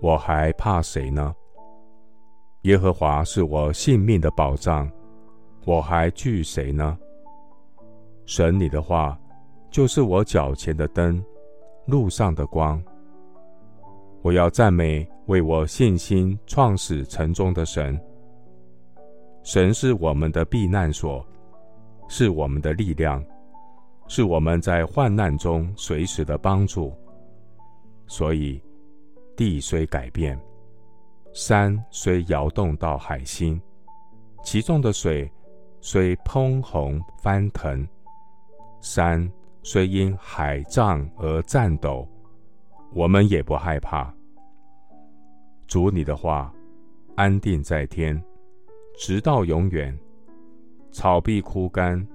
[0.00, 1.34] 我还怕谁呢？
[2.62, 4.90] 耶和华是我性命的保障，
[5.64, 6.98] 我还惧谁呢？
[8.24, 9.18] 神你的话
[9.70, 11.24] 就是我脚前的灯，
[11.86, 12.82] 路上的光。
[14.22, 17.98] 我要赞美为我信心创始成终的神。
[19.44, 21.24] 神是我们的避难所，
[22.08, 23.24] 是我们的力量，
[24.08, 26.92] 是我们在患难中随时的帮助。
[28.08, 28.60] 所以，
[29.36, 30.38] 地虽改变。
[31.32, 33.60] 山虽摇动到海心，
[34.42, 35.30] 其中的水
[35.80, 37.86] 虽喷红翻腾，
[38.80, 39.30] 山
[39.62, 42.08] 虽因海涨而颤抖，
[42.94, 44.12] 我们也不害怕。
[45.66, 46.54] 主你的话
[47.16, 48.20] 安定在天，
[48.96, 49.96] 直到永远。
[50.90, 52.06] 草必枯干，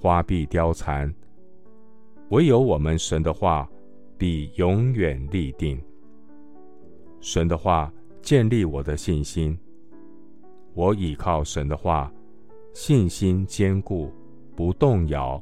[0.00, 1.14] 花必凋残，
[2.30, 3.68] 唯有我们神的话
[4.16, 5.78] 必永远立定。
[7.20, 7.92] 神的话。
[8.22, 9.56] 建立我的信心，
[10.74, 12.12] 我倚靠神的话，
[12.74, 14.12] 信心坚固，
[14.56, 15.40] 不动摇。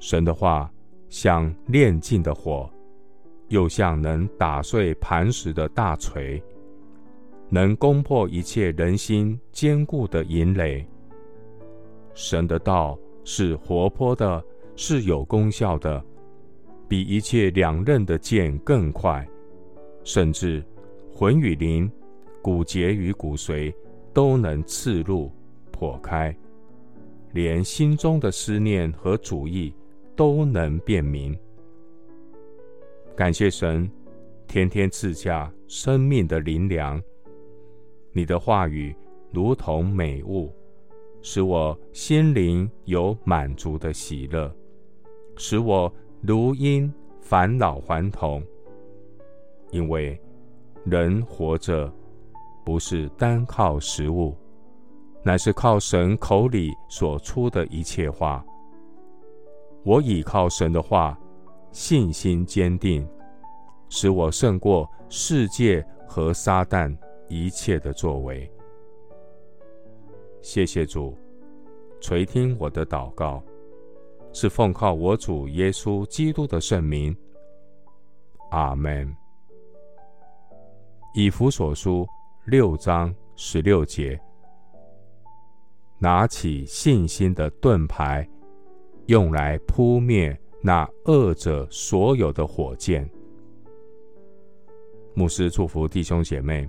[0.00, 0.68] 神的话
[1.08, 2.68] 像炼尽的火，
[3.46, 6.42] 又像能打碎磐石的大锤，
[7.48, 10.84] 能攻破一切人心坚固的营垒。
[12.12, 16.04] 神的道是活泼的，是有功效的，
[16.88, 19.24] 比一切两刃的剑更快，
[20.04, 20.64] 甚至。
[21.12, 21.90] 魂与灵、
[22.40, 23.74] 骨节与骨髓
[24.14, 25.30] 都能刺入、
[25.70, 26.34] 剖开，
[27.34, 29.74] 连心中的思念和主意
[30.16, 31.38] 都能辨明。
[33.14, 33.90] 感谢神，
[34.46, 36.98] 天天赐下生命的灵粮。
[38.12, 38.96] 你的话语
[39.30, 40.50] 如同美物，
[41.20, 44.50] 使我心灵有满足的喜乐，
[45.36, 46.90] 使我如因
[47.20, 48.42] 返老还童，
[49.70, 50.20] 因为。
[50.84, 51.92] 人活着，
[52.64, 54.34] 不是单靠食物，
[55.22, 58.42] 乃是靠神口里所出的一切话。
[59.84, 61.18] 我倚靠神的话，
[61.70, 63.06] 信心坚定，
[63.90, 66.96] 使我胜过世界和撒旦
[67.28, 68.50] 一切的作为。
[70.40, 71.14] 谢谢主，
[72.00, 73.42] 垂听我的祷告，
[74.32, 77.14] 是奉靠我主耶稣基督的圣名。
[78.50, 79.14] 阿门。
[81.12, 82.06] 以弗所书
[82.44, 84.20] 六章十六节，
[85.98, 88.28] 拿起信心的盾牌，
[89.06, 93.08] 用来扑灭那恶者所有的火箭。
[95.12, 96.68] 牧师祝福弟兄姐妹，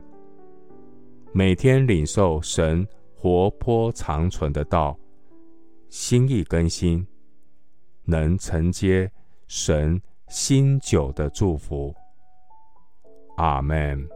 [1.32, 2.86] 每天领受神
[3.16, 4.98] 活泼长存的道，
[5.88, 7.06] 心意更新，
[8.06, 9.10] 能承接
[9.46, 11.94] 神新酒的祝福。
[13.38, 14.10] 阿门。